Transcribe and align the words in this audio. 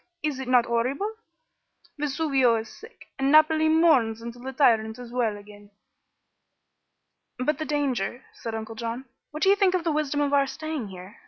is 0.23 0.39
it 0.39 0.47
not 0.47 0.65
horrible? 0.65 1.11
Vesuvio 1.99 2.55
is 2.59 2.69
sick, 2.69 3.09
and 3.19 3.31
Naples 3.31 3.69
mourns 3.69 4.19
until 4.19 4.41
the 4.41 4.51
tyrant 4.51 4.97
is 4.97 5.11
well 5.11 5.37
again." 5.37 5.69
"But 7.37 7.59
the 7.59 7.65
danger," 7.65 8.23
said 8.33 8.55
Uncle 8.55 8.73
John. 8.73 9.05
"What 9.29 9.43
do 9.43 9.49
you 9.49 9.55
think 9.55 9.75
of 9.75 9.83
the 9.83 9.91
wisdom 9.91 10.19
of 10.21 10.33
our 10.33 10.47
staying 10.47 10.87
here? 10.87 11.17